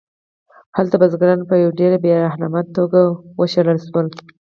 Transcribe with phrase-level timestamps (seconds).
[0.77, 2.99] هلته بزګران په ډېره بې رحمانه توګه
[3.39, 4.07] وشړل شول